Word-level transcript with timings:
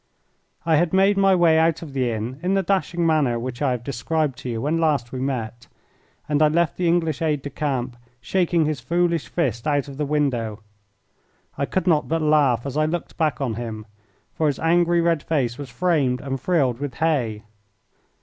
I 0.65 0.77
had 0.77 0.93
made 0.93 1.15
my 1.15 1.35
way 1.35 1.59
out 1.59 1.83
of 1.83 1.93
the 1.93 2.09
inn 2.09 2.39
in 2.41 2.55
the 2.55 2.63
dashing 2.63 3.05
manner 3.05 3.37
which 3.37 3.61
I 3.61 3.69
have 3.69 3.83
described 3.83 4.35
to 4.39 4.49
you 4.49 4.59
when 4.59 4.79
last 4.79 5.11
we 5.11 5.19
met, 5.19 5.67
and 6.27 6.41
I 6.41 6.47
left 6.47 6.75
the 6.75 6.87
English 6.87 7.21
aide 7.21 7.43
de 7.43 7.51
camp 7.51 7.95
shaking 8.19 8.65
his 8.65 8.79
foolish 8.79 9.27
fist 9.27 9.67
out 9.67 9.87
of 9.87 9.97
the 9.97 10.05
window. 10.07 10.63
I 11.55 11.67
could 11.67 11.85
not 11.85 12.07
but 12.07 12.23
laugh 12.23 12.65
as 12.65 12.77
I 12.77 12.85
looked 12.85 13.15
back 13.15 13.39
at 13.39 13.55
him, 13.57 13.85
for 14.33 14.47
his 14.47 14.57
angry 14.57 15.01
red 15.01 15.21
face 15.21 15.59
was 15.59 15.69
framed 15.69 16.19
and 16.19 16.41
frilled 16.41 16.79
with 16.79 16.95
hay. 16.95 17.43